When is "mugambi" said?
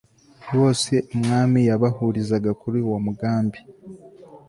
3.05-3.59